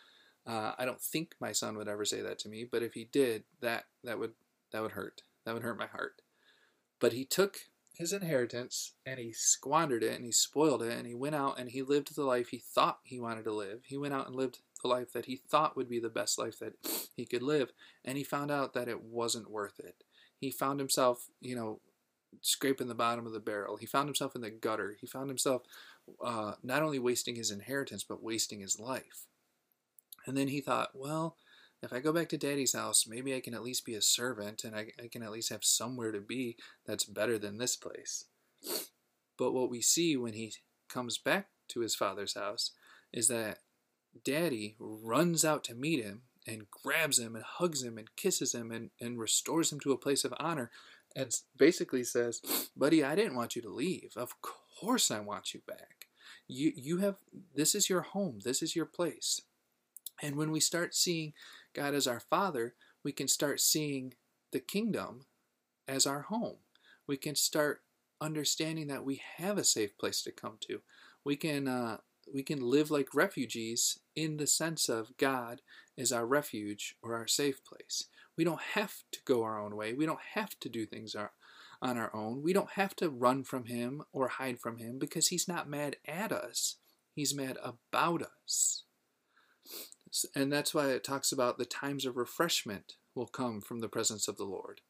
[0.48, 3.10] Uh, I don't think my son would ever say that to me, but if he
[3.12, 4.32] did, that that would
[4.72, 5.24] that would hurt.
[5.46, 6.22] That would hurt my heart.
[7.00, 7.69] But he took
[8.00, 11.70] his inheritance and he squandered it and he spoiled it and he went out and
[11.70, 13.82] he lived the life he thought he wanted to live.
[13.86, 16.58] He went out and lived the life that he thought would be the best life
[16.60, 16.74] that
[17.16, 17.72] he could live
[18.04, 20.04] and he found out that it wasn't worth it
[20.40, 21.82] he found himself, you know,
[22.42, 23.78] scraping the bottom of the barrel.
[23.78, 24.96] He found himself in the gutter.
[25.00, 25.64] He found himself
[26.24, 29.26] uh, not only wasting his inheritance, but wasting his life.
[30.26, 31.36] And then he thought, well,
[31.82, 34.64] if I go back to daddy's house, maybe I can at least be a servant
[34.64, 38.26] and I, I can at least have somewhere to be that's better than this place.
[39.38, 40.54] But what we see when he
[40.90, 42.72] comes back to his father's house
[43.14, 43.60] is that
[44.26, 48.72] daddy runs out to meet him and grabs him and hugs him and kisses him
[48.72, 50.72] and, and restores him to a place of honor
[51.16, 52.42] and basically says,
[52.76, 54.14] Buddy, I didn't want you to leave.
[54.16, 56.08] Of course I want you back.
[56.48, 57.18] You you have
[57.56, 59.42] this is your home, this is your place.
[60.22, 61.34] And when we start seeing
[61.74, 64.14] God as our Father, we can start seeing
[64.52, 65.26] the kingdom
[65.88, 66.58] as our home.
[67.08, 67.82] We can start
[68.22, 70.82] understanding that we have a safe place to come to.
[71.24, 71.98] We can uh,
[72.34, 75.62] we can live like refugees in the sense of God
[75.98, 78.06] is our refuge or our safe place.
[78.38, 79.94] We don't have to go our own way.
[79.94, 81.32] We don't have to do things our,
[81.82, 82.42] on our own.
[82.42, 85.98] We don't have to run from Him or hide from Him because He's not mad
[86.06, 86.76] at us,
[87.16, 88.84] He's mad about us.
[90.36, 94.28] And that's why it talks about the times of refreshment will come from the presence
[94.28, 94.82] of the Lord.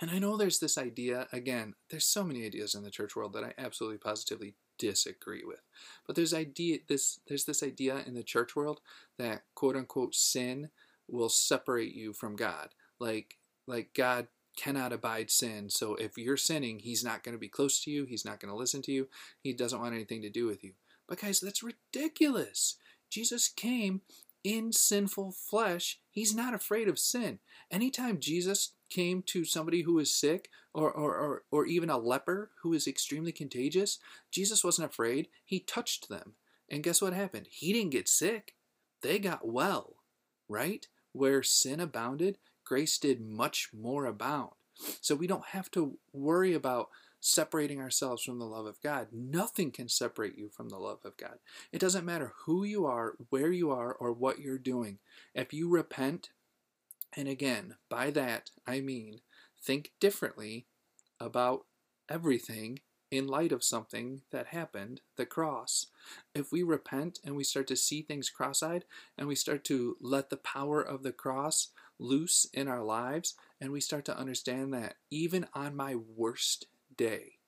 [0.00, 3.32] And I know there's this idea, again, there's so many ideas in the church world
[3.32, 5.62] that I absolutely positively disagree with.
[6.06, 8.80] But there's idea this there's this idea in the church world
[9.18, 10.70] that quote unquote sin
[11.08, 12.70] will separate you from God.
[12.98, 15.68] Like like God cannot abide sin.
[15.70, 18.50] So if you're sinning, he's not going to be close to you, he's not going
[18.50, 19.08] to listen to you,
[19.42, 20.72] he doesn't want anything to do with you.
[21.08, 22.76] But guys, that's ridiculous.
[23.10, 24.00] Jesus came
[24.46, 25.98] in sinful flesh.
[26.08, 27.40] He's not afraid of sin.
[27.68, 32.52] Anytime Jesus came to somebody who was sick or, or, or, or even a leper
[32.62, 33.98] who was extremely contagious,
[34.30, 35.26] Jesus wasn't afraid.
[35.44, 36.34] He touched them.
[36.70, 37.48] And guess what happened?
[37.50, 38.54] He didn't get sick.
[39.02, 39.96] They got well,
[40.48, 40.86] right?
[41.10, 44.52] Where sin abounded, grace did much more abound.
[45.00, 49.08] So we don't have to worry about separating ourselves from the love of God.
[49.12, 51.38] Nothing can separate you from the love of God.
[51.72, 54.98] It doesn't matter who you are, where you are, or what you're doing.
[55.34, 56.30] If you repent,
[57.16, 59.20] and again, by that I mean
[59.60, 60.66] think differently
[61.18, 61.64] about
[62.08, 65.86] everything in light of something that happened, the cross.
[66.34, 68.84] If we repent and we start to see things cross eyed
[69.16, 73.72] and we start to let the power of the cross loose in our lives, and
[73.72, 77.38] we start to understand that even on my worst day,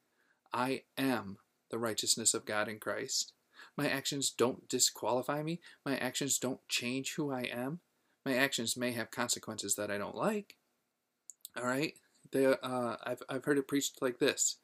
[0.53, 1.39] I am
[1.71, 3.33] the righteousness of God in Christ.
[3.77, 7.81] My actions don't disqualify me, my actions don't change who I am.
[8.25, 10.57] My actions may have consequences that I don't like.
[11.57, 11.95] All right?
[12.31, 14.59] They, uh, I've, I've heard it preached like this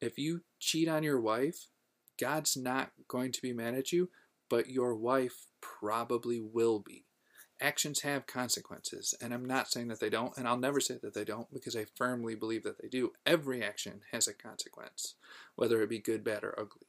[0.00, 1.68] if you cheat on your wife,
[2.18, 4.10] God's not going to be mad at you,
[4.48, 7.04] but your wife probably will be.
[7.60, 11.12] Actions have consequences, and I'm not saying that they don't, and I'll never say that
[11.12, 13.12] they don't because I firmly believe that they do.
[13.26, 15.14] Every action has a consequence,
[15.56, 16.86] whether it be good, bad, or ugly.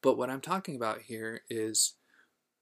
[0.00, 1.94] But what I'm talking about here is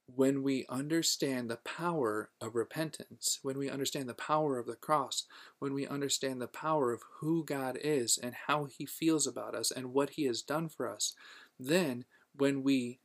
[0.07, 5.25] when we understand the power of repentance, when we understand the power of the cross,
[5.59, 9.71] when we understand the power of who God is and how He feels about us
[9.71, 11.15] and what He has done for us,
[11.59, 12.05] then
[12.37, 12.99] when we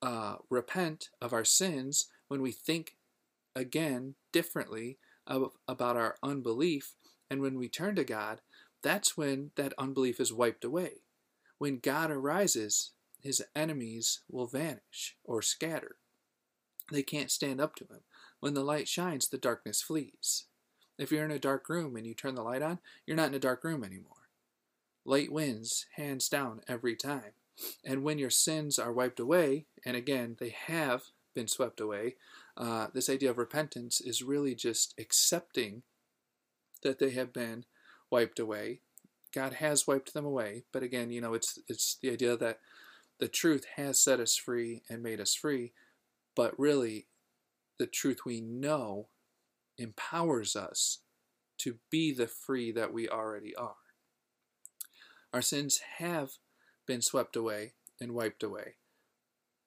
[0.00, 2.96] uh, repent of our sins, when we think
[3.54, 6.94] again differently about our unbelief,
[7.30, 8.40] and when we turn to God,
[8.82, 11.02] that's when that unbelief is wiped away.
[11.58, 15.96] When God arises, his enemies will vanish or scatter.
[16.90, 18.00] They can't stand up to him.
[18.40, 20.46] When the light shines, the darkness flees.
[20.96, 23.34] If you're in a dark room and you turn the light on, you're not in
[23.34, 24.30] a dark room anymore.
[25.04, 27.34] Light wins, hands down, every time.
[27.84, 31.02] And when your sins are wiped away, and again, they have
[31.34, 32.16] been swept away,
[32.56, 35.82] uh, this idea of repentance is really just accepting
[36.82, 37.64] that they have been
[38.10, 38.80] wiped away.
[39.32, 42.58] God has wiped them away, but again, you know, it's it's the idea that
[43.18, 45.72] the truth has set us free and made us free,
[46.34, 47.06] but really,
[47.78, 49.08] the truth we know
[49.78, 50.98] empowers us
[51.58, 53.76] to be the free that we already are.
[55.32, 56.32] Our sins have
[56.86, 58.74] been swept away and wiped away,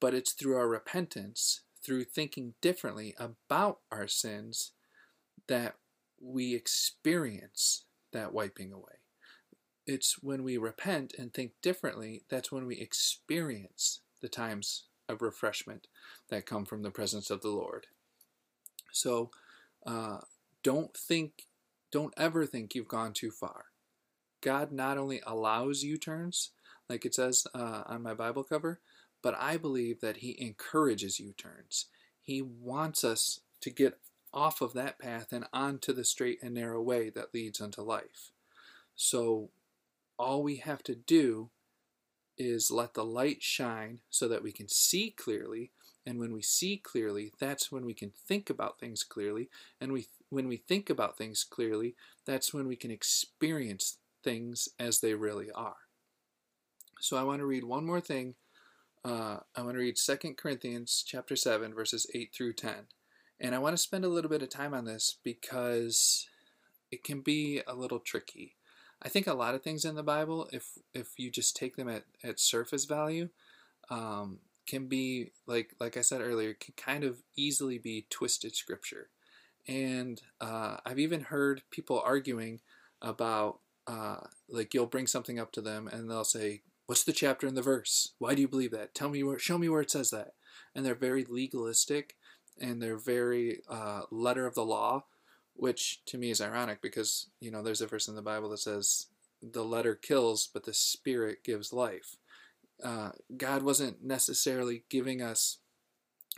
[0.05, 4.73] but it's through our repentance, through thinking differently about our sins,
[5.47, 5.77] that
[6.21, 8.99] we experience that wiping away.
[9.87, 15.87] It's when we repent and think differently that's when we experience the times of refreshment
[16.29, 17.87] that come from the presence of the Lord.
[18.91, 19.31] So
[19.87, 20.17] uh,
[20.61, 21.47] don't think,
[21.91, 23.65] don't ever think you've gone too far.
[24.41, 26.51] God not only allows U turns,
[26.87, 28.81] like it says uh, on my Bible cover,
[29.25, 31.88] but I believe that He encourages U turns.
[32.21, 33.97] He wants us to get
[34.31, 38.29] off of that path and onto the straight and narrow way that leads unto life.
[38.95, 39.49] So
[40.19, 41.49] all we have to do
[42.38, 45.71] is let the light shine so that we can see clearly.
[46.05, 49.49] And when we see clearly, that's when we can think about things clearly.
[49.81, 51.95] And we, when we think about things clearly,
[52.27, 55.77] that's when we can experience things as they really are.
[56.99, 58.35] So I want to read one more thing.
[59.05, 62.73] Uh, I want to read 2 Corinthians chapter 7, verses 8 through 10.
[63.39, 66.27] And I want to spend a little bit of time on this because
[66.91, 68.55] it can be a little tricky.
[69.03, 71.87] I think a lot of things in the Bible, if if you just take them
[71.87, 73.29] at, at surface value,
[73.91, 79.09] um, can be like like I said earlier, can kind of easily be twisted scripture.
[79.67, 82.61] And uh, I've even heard people arguing
[83.01, 87.47] about uh, like you'll bring something up to them and they'll say, "What's the chapter
[87.47, 88.13] and the verse?
[88.19, 88.93] Why do you believe that?
[88.93, 89.39] Tell me where.
[89.39, 90.33] Show me where it says that."
[90.73, 92.15] And they're very legalistic
[92.59, 95.05] and they're very uh, letter of the law
[95.55, 98.59] which to me is ironic because you know there's a verse in the Bible that
[98.59, 99.07] says
[99.41, 102.17] the letter kills, but the spirit gives life.
[102.83, 105.57] Uh, God wasn't necessarily giving us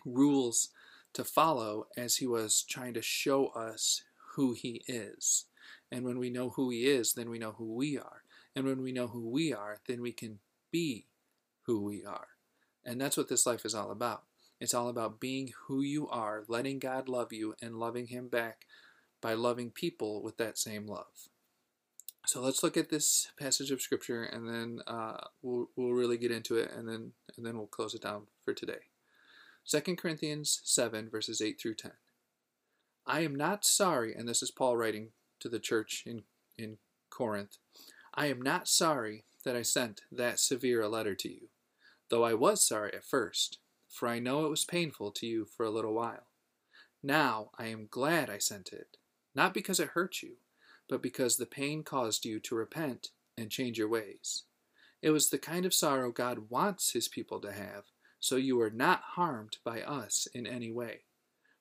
[0.05, 0.69] rules
[1.13, 4.03] to follow as He was trying to show us
[4.35, 5.45] who He is.
[5.91, 8.23] And when we know who He is, then we know who we are.
[8.57, 10.39] And when we know who we are, then we can
[10.71, 11.05] be
[11.67, 12.29] who we are.
[12.83, 14.23] And that's what this life is all about.
[14.59, 18.65] It's all about being who you are, letting God love you, and loving Him back
[19.21, 21.29] by loving people with that same love.
[22.25, 26.31] So let's look at this passage of scripture, and then uh, we'll we'll really get
[26.31, 28.89] into it, and then and then we'll close it down for today.
[29.69, 31.91] 2 Corinthians 7 verses 8 through 10.
[33.05, 35.09] I am not sorry, and this is Paul writing
[35.41, 36.23] to the church in
[36.57, 36.79] in
[37.11, 37.59] Corinth.
[38.19, 41.49] I am not sorry that I sent that severe a letter to you,
[42.09, 45.67] though I was sorry at first, for I know it was painful to you for
[45.67, 46.25] a little while.
[47.03, 48.97] Now I am glad I sent it,
[49.35, 50.37] not because it hurt you,
[50.89, 54.45] but because the pain caused you to repent and change your ways.
[55.03, 57.83] It was the kind of sorrow God wants his people to have,
[58.19, 61.01] so you are not harmed by us in any way.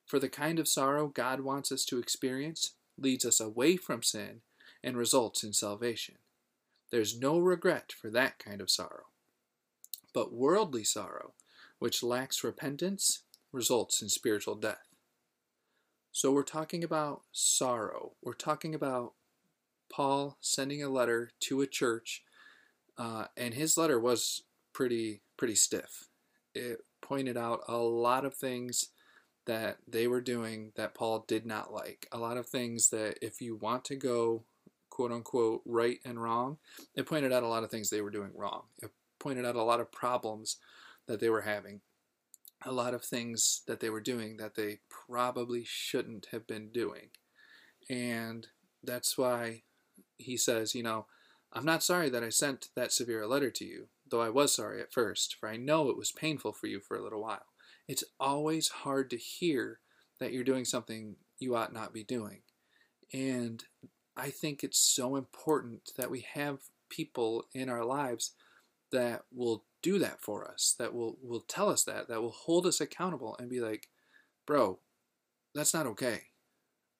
[0.07, 4.41] For the kind of sorrow God wants us to experience leads us away from sin
[4.83, 6.15] and results in salvation.
[6.91, 9.07] There's no regret for that kind of sorrow.
[10.13, 11.33] But worldly sorrow,
[11.79, 14.87] which lacks repentance, results in spiritual death.
[16.11, 18.13] So we're talking about sorrow.
[18.23, 19.13] We're talking about
[19.89, 22.23] Paul sending a letter to a church,
[22.97, 26.07] uh, and his letter was pretty pretty stiff.
[26.55, 28.89] It pointed out a lot of things
[29.45, 32.07] that they were doing that Paul did not like.
[32.11, 34.43] A lot of things that if you want to go
[34.97, 36.57] quote unquote right and wrong,
[36.95, 38.63] it pointed out a lot of things they were doing wrong.
[38.81, 40.57] It pointed out a lot of problems
[41.05, 41.81] that they were having,
[42.65, 47.09] a lot of things that they were doing that they probably shouldn't have been doing.
[47.87, 48.47] And
[48.83, 49.61] that's why
[50.17, 51.05] he says, you know,
[51.53, 54.55] I'm not sorry that I sent that severe a letter to you, though I was
[54.55, 57.45] sorry at first, for I know it was painful for you for a little while.
[57.87, 59.79] It's always hard to hear
[60.19, 62.39] that you're doing something you ought not be doing.
[63.13, 63.63] And
[64.17, 68.31] I think it's so important that we have people in our lives
[68.91, 72.65] that will do that for us, that will, will tell us that, that will hold
[72.65, 73.89] us accountable and be like,
[74.45, 74.79] bro,
[75.53, 76.21] that's not okay.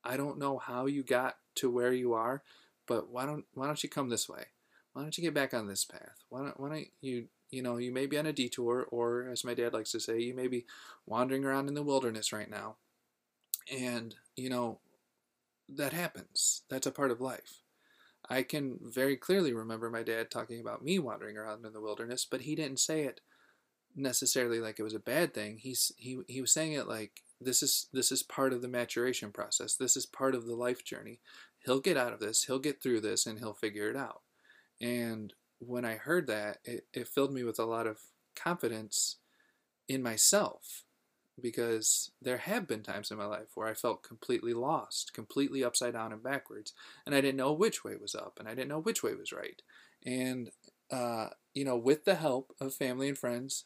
[0.04, 2.44] I don't know how you got to where you are,
[2.88, 4.46] but why don't why don't you come this way?
[4.94, 6.24] Why don't you get back on this path?
[6.30, 9.44] Why don't why don't you you know you may be on a detour, or as
[9.44, 10.66] my dad likes to say, you may be
[11.06, 12.76] wandering around in the wilderness right now,
[13.72, 14.80] and you know
[15.70, 16.64] that happens.
[16.70, 17.62] That's a part of life.
[18.30, 22.26] I can very clearly remember my dad talking about me wandering around in the wilderness,
[22.30, 23.22] but he didn't say it
[23.96, 25.58] necessarily like it was a bad thing.
[25.58, 29.32] He's he he was saying it like this is this is part of the maturation
[29.32, 29.76] process.
[29.76, 31.20] This is part of the life journey.
[31.66, 32.44] He'll get out of this.
[32.44, 34.22] He'll get through this, and he'll figure it out.
[34.82, 38.00] And when I heard that, it, it filled me with a lot of
[38.36, 39.18] confidence
[39.88, 40.84] in myself
[41.42, 45.94] because there have been times in my life where I felt completely lost, completely upside
[45.94, 46.74] down and backwards,
[47.06, 49.32] and I didn't know which way was up and I didn't know which way was
[49.32, 49.62] right.
[50.06, 50.52] And,
[50.92, 53.66] uh, you know, with the help of family and friends,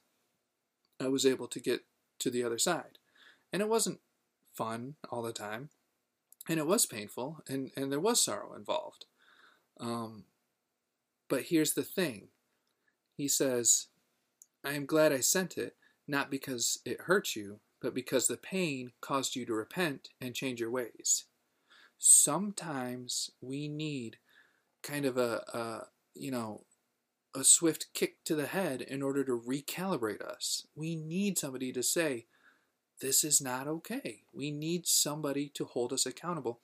[0.99, 1.85] I was able to get
[2.19, 2.97] to the other side.
[3.51, 3.99] And it wasn't
[4.53, 5.69] fun all the time,
[6.47, 9.05] and it was painful, and, and there was sorrow involved.
[9.79, 10.25] Um,
[11.27, 12.27] but here's the thing
[13.15, 13.87] He says,
[14.63, 15.75] I am glad I sent it
[16.07, 20.59] not because it hurt you, but because the pain caused you to repent and change
[20.59, 21.25] your ways.
[21.97, 24.17] Sometimes we need
[24.83, 26.65] kind of a, a you know,
[27.35, 30.67] a swift kick to the head in order to recalibrate us.
[30.75, 32.25] We need somebody to say,
[32.99, 34.23] this is not okay.
[34.33, 36.59] We need somebody to hold us accountable.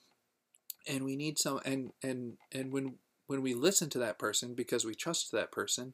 [0.87, 2.95] And we need some and and and when
[3.25, 5.93] when we listen to that person because we trust that person,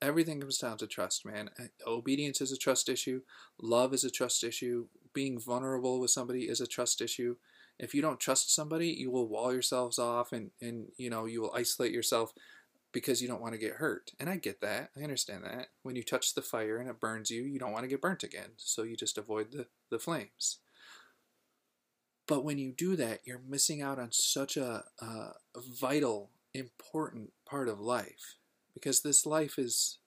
[0.00, 1.50] everything comes down to trust, man.
[1.58, 3.22] Eh, obedience is a trust issue.
[3.60, 4.86] Love is a trust issue.
[5.12, 7.36] Being vulnerable with somebody is a trust issue.
[7.78, 11.40] If you don't trust somebody, you will wall yourselves off and, and you know, you
[11.40, 12.32] will isolate yourself
[12.92, 14.12] because you don't want to get hurt.
[14.20, 14.90] And I get that.
[14.96, 15.68] I understand that.
[15.82, 18.22] When you touch the fire and it burns you, you don't want to get burnt
[18.22, 18.50] again.
[18.56, 20.58] So you just avoid the, the flames.
[22.26, 27.68] But when you do that, you're missing out on such a, a vital, important part
[27.68, 28.36] of life
[28.74, 29.98] because this life is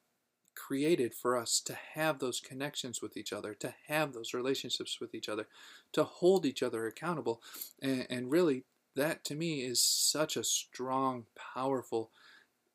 [0.56, 5.14] created for us to have those connections with each other, to have those relationships with
[5.16, 5.48] each other,
[5.94, 7.42] to hold each other accountable.
[7.82, 8.64] And, and really,
[8.96, 12.12] that to me is such a strong, powerful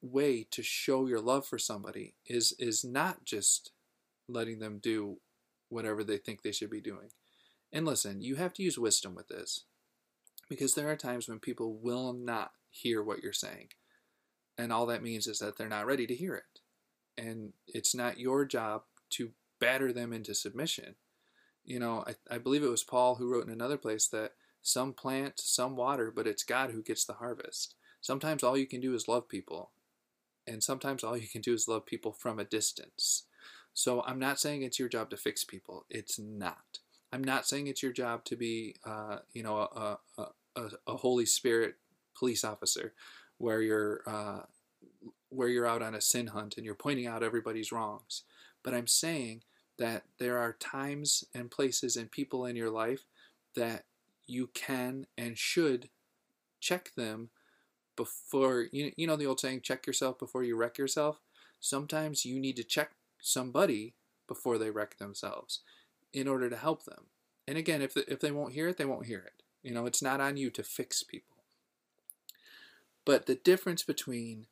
[0.00, 3.70] way to show your love for somebody is is not just
[4.28, 5.18] letting them do
[5.68, 7.10] whatever they think they should be doing.
[7.72, 9.64] And listen, you have to use wisdom with this
[10.48, 13.68] because there are times when people will not hear what you're saying.
[14.58, 16.60] And all that means is that they're not ready to hear it.
[17.16, 19.30] And it's not your job to
[19.60, 20.96] batter them into submission.
[21.64, 24.32] You know, I, I believe it was Paul who wrote in another place that
[24.62, 27.74] some plant, some water, but it's God who gets the harvest.
[28.00, 29.70] Sometimes all you can do is love people.
[30.46, 33.24] And sometimes all you can do is love people from a distance.
[33.74, 35.86] So I'm not saying it's your job to fix people.
[35.88, 36.78] It's not.
[37.12, 40.26] I'm not saying it's your job to be, uh, you know, a, a,
[40.56, 41.76] a, a Holy Spirit
[42.16, 42.94] police officer
[43.42, 44.40] where you're uh,
[45.28, 48.22] where you're out on a sin hunt and you're pointing out everybody's wrongs.
[48.62, 49.42] But I'm saying
[49.78, 53.04] that there are times and places and people in your life
[53.56, 53.84] that
[54.26, 55.88] you can and should
[56.60, 57.30] check them
[57.96, 61.20] before you you know the old saying check yourself before you wreck yourself
[61.60, 63.94] sometimes you need to check somebody
[64.26, 65.60] before they wreck themselves
[66.12, 67.04] in order to help them.
[67.46, 69.42] And again, if, if they won't hear it, they won't hear it.
[69.62, 71.31] You know, it's not on you to fix people.
[73.04, 74.46] But the difference between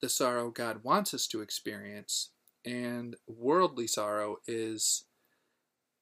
[0.00, 2.30] the sorrow God wants us to experience
[2.64, 5.04] and worldly sorrow is,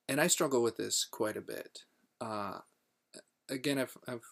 [0.08, 1.80] and I struggle with this quite a bit.
[2.20, 2.58] Uh,
[3.48, 4.22] again, I've, I've,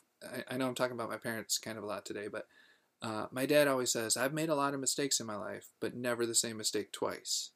[0.48, 2.46] I know I'm talking about my parents kind of a lot today, but
[3.02, 5.94] uh, my dad always says, I've made a lot of mistakes in my life, but
[5.94, 7.50] never the same mistake twice.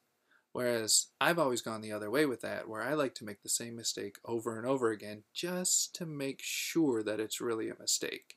[0.53, 3.49] Whereas I've always gone the other way with that, where I like to make the
[3.49, 8.35] same mistake over and over again just to make sure that it's really a mistake.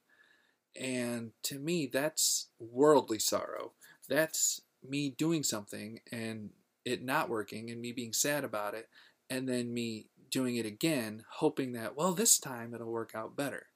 [0.78, 3.72] And to me, that's worldly sorrow.
[4.08, 6.50] That's me doing something and
[6.84, 8.88] it not working and me being sad about it,
[9.28, 13.66] and then me doing it again, hoping that, well, this time it'll work out better,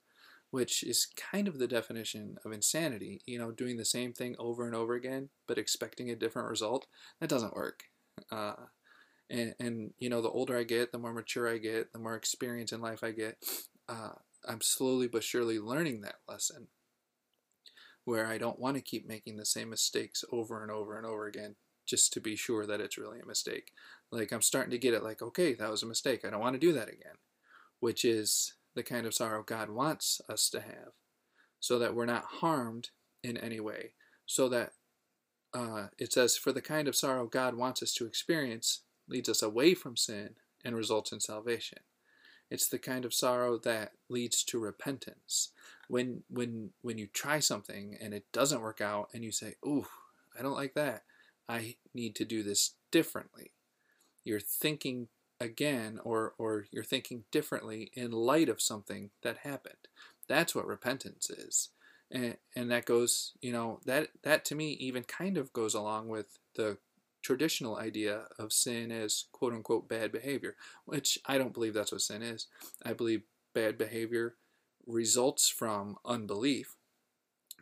[0.50, 3.20] which is kind of the definition of insanity.
[3.26, 6.86] You know, doing the same thing over and over again, but expecting a different result.
[7.20, 7.84] That doesn't work.
[8.30, 8.55] Uh,
[9.28, 12.14] and, and, you know, the older I get, the more mature I get, the more
[12.14, 13.36] experience in life I get,
[13.88, 14.11] uh,
[14.46, 16.68] I'm slowly but surely learning that lesson
[18.05, 21.26] where I don't want to keep making the same mistakes over and over and over
[21.26, 23.72] again just to be sure that it's really a mistake.
[24.11, 26.24] Like I'm starting to get it like, okay, that was a mistake.
[26.24, 27.16] I don't want to do that again,
[27.80, 30.92] which is the kind of sorrow God wants us to have
[31.61, 32.90] so that we're not harmed
[33.22, 33.92] in any way.
[34.26, 34.72] So that
[35.55, 39.42] uh, it says, for the kind of sorrow God wants us to experience leads us
[39.42, 40.30] away from sin
[40.64, 41.78] and results in salvation.
[42.53, 45.53] It's the kind of sorrow that leads to repentance.
[45.88, 49.86] When when when you try something and it doesn't work out and you say, "Ooh,
[50.38, 51.05] I don't like that.
[51.48, 53.53] I need to do this differently."
[54.22, 55.09] You're thinking
[55.40, 59.88] again or or you're thinking differently in light of something that happened.
[60.28, 61.70] That's what repentance is.
[62.11, 66.09] And and that goes, you know, that that to me even kind of goes along
[66.09, 66.76] with the
[67.23, 72.01] traditional idea of sin as quote unquote bad behavior, which I don't believe that's what
[72.03, 72.47] sin is.
[72.85, 73.23] I believe
[73.55, 74.35] bad behavior
[74.87, 76.77] results from unbelief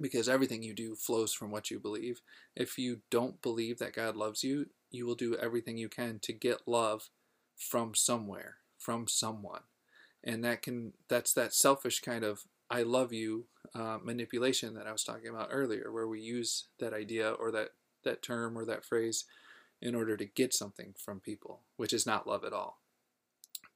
[0.00, 2.22] because everything you do flows from what you believe.
[2.56, 6.32] If you don't believe that God loves you, you will do everything you can to
[6.32, 7.10] get love
[7.56, 9.62] from somewhere, from someone.
[10.24, 14.92] And that can that's that selfish kind of I love you uh, manipulation that I
[14.92, 17.70] was talking about earlier, where we use that idea or that
[18.04, 19.24] that term or that phrase
[19.82, 22.80] in order to get something from people, which is not love at all.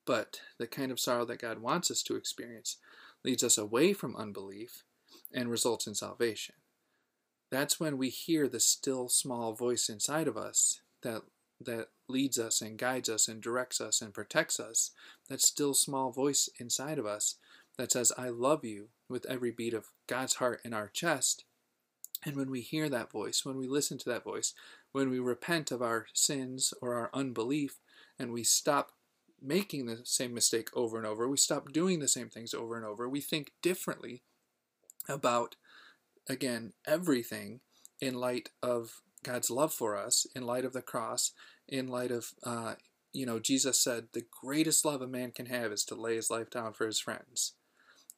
[0.06, 2.76] But the kind of sorrow that God wants us to experience
[3.24, 4.84] leads us away from unbelief
[5.32, 6.56] and results in salvation.
[7.50, 11.22] That's when we hear the still small voice inside of us that
[11.60, 14.90] that leads us and guides us and directs us and protects us,
[15.28, 17.36] that still small voice inside of us
[17.78, 21.44] that says, I love you with every beat of God's heart in our chest.
[22.24, 24.54] And when we hear that voice, when we listen to that voice,
[24.92, 27.78] when we repent of our sins or our unbelief
[28.18, 28.92] and we stop
[29.42, 32.86] making the same mistake over and over, we stop doing the same things over and
[32.86, 34.22] over, we think differently
[35.08, 35.56] about,
[36.28, 37.60] again, everything
[38.00, 41.32] in light of God's love for us, in light of the cross,
[41.68, 42.74] in light of, uh,
[43.12, 46.30] you know, Jesus said, the greatest love a man can have is to lay his
[46.30, 47.52] life down for his friends.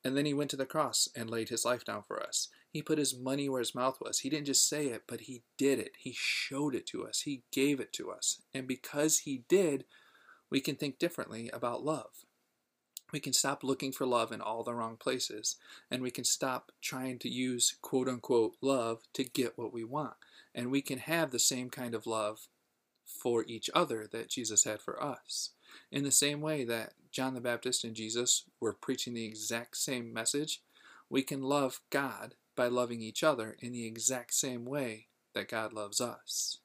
[0.04, 2.48] And then he went to the cross and laid his life down for us.
[2.72, 4.20] He put his money where his mouth was.
[4.20, 5.92] He didn't just say it, but he did it.
[5.98, 7.22] He showed it to us.
[7.22, 8.42] He gave it to us.
[8.52, 9.84] And because he did,
[10.50, 12.24] we can think differently about love.
[13.12, 15.56] We can stop looking for love in all the wrong places,
[15.90, 20.14] and we can stop trying to use quote unquote love to get what we want.
[20.54, 22.48] And we can have the same kind of love
[23.06, 25.50] for each other that Jesus had for us.
[25.92, 30.12] In the same way that John the Baptist and Jesus were preaching the exact same
[30.12, 30.62] message,
[31.08, 35.72] we can love God by loving each other in the exact same way that God
[35.72, 36.58] loves us.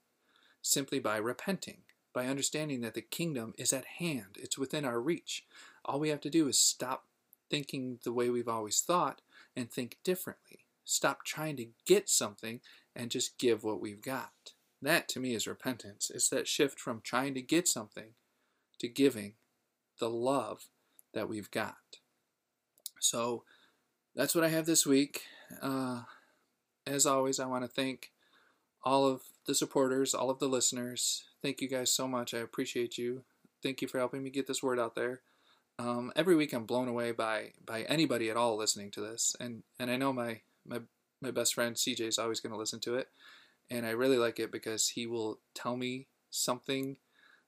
[0.62, 1.80] Simply by repenting,
[2.14, 5.46] by understanding that the kingdom is at hand, it's within our reach.
[5.86, 7.06] All we have to do is stop
[7.50, 9.22] thinking the way we've always thought
[9.56, 10.60] and think differently.
[10.86, 12.62] Stop trying to get something
[12.96, 14.54] and just give what we've got.
[14.82, 16.10] That to me is repentance.
[16.14, 18.14] It's that shift from trying to get something
[18.80, 19.34] to giving
[20.00, 20.70] the love
[21.14, 21.76] that we've got.
[23.00, 23.44] So
[24.16, 25.24] that's what I have this week.
[25.62, 26.02] Uh,
[26.86, 28.12] as always, I want to thank
[28.84, 31.24] all of the supporters, all of the listeners.
[31.42, 32.34] Thank you guys so much.
[32.34, 33.24] I appreciate you.
[33.62, 35.22] Thank you for helping me get this word out there.
[35.80, 39.64] Um, every week I'm blown away by by anybody at all listening to this, and
[39.80, 40.80] and I know my my
[41.22, 43.08] my best friend CJ is always going to listen to it,
[43.70, 46.98] and I really like it because he will tell me something.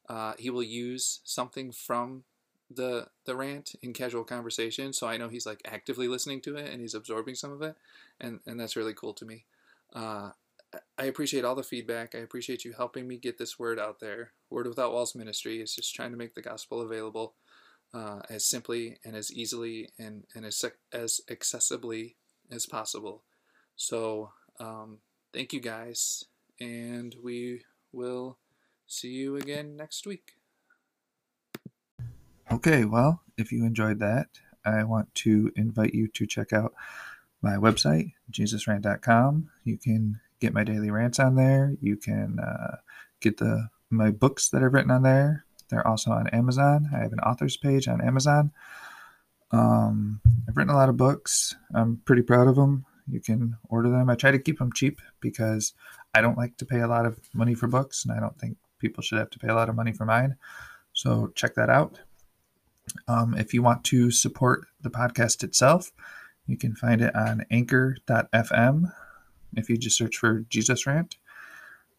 [0.10, 2.24] Uh, he will use something from
[2.70, 6.72] the the rant in casual conversation, so I know he's like actively listening to it
[6.72, 7.76] and he's absorbing some of it,
[8.20, 9.46] and and that's really cool to me.
[9.94, 10.32] Uh,
[10.98, 12.16] I appreciate all the feedback.
[12.16, 14.32] I appreciate you helping me get this word out there.
[14.50, 17.36] Word Without Walls Ministry is just trying to make the gospel available
[17.94, 22.16] uh, as simply and as easily and, and as, as accessibly
[22.52, 23.24] as possible.
[23.76, 25.00] So, um,
[25.34, 26.26] thank you guys,
[26.60, 28.38] and we will
[28.88, 30.34] see you again next week.
[32.54, 34.28] Okay, well, if you enjoyed that,
[34.64, 36.76] I want to invite you to check out
[37.42, 39.50] my website, jesusrant.com.
[39.64, 41.74] You can get my daily rants on there.
[41.82, 42.76] You can uh,
[43.22, 45.46] get the my books that I've written on there.
[45.70, 46.92] They're also on Amazon.
[46.94, 48.52] I have an author's page on Amazon.
[49.52, 51.56] Um, I've written a lot of books.
[51.74, 52.86] I'm pretty proud of them.
[53.10, 54.12] You can order them.
[54.12, 55.74] I try to keep them cheap because
[56.14, 58.58] I don't like to pay a lot of money for books, and I don't think
[58.78, 60.36] people should have to pay a lot of money for mine.
[60.94, 62.00] So check that out.
[63.08, 65.92] Um, if you want to support the podcast itself,
[66.46, 68.92] you can find it on anchor.fm.
[69.56, 71.16] If you just search for Jesus Rant,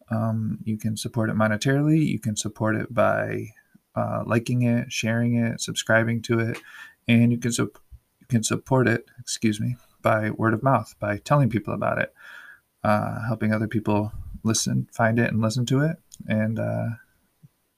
[0.09, 2.05] um, you can support it monetarily.
[2.05, 3.47] You can support it by
[3.95, 6.61] uh, liking it, sharing it, subscribing to it,
[7.07, 7.71] and you can su-
[8.19, 9.05] you can support it.
[9.19, 12.13] Excuse me, by word of mouth, by telling people about it,
[12.83, 14.11] uh, helping other people
[14.43, 15.97] listen, find it, and listen to it.
[16.27, 16.89] And uh,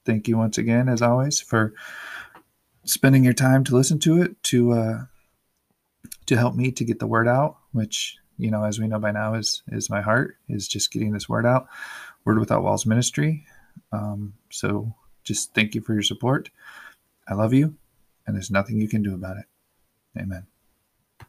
[0.04, 1.72] thank you once again, as always, for
[2.88, 4.98] spending your time to listen to it to uh,
[6.26, 9.10] to help me to get the word out, which you know, as we know by
[9.10, 11.68] now, is is my heart is just getting this word out.
[12.24, 13.46] Word Without Walls Ministry.
[13.92, 16.50] Um, so just thank you for your support.
[17.28, 17.76] I love you,
[18.26, 19.46] and there's nothing you can do about it.
[20.18, 20.46] Amen.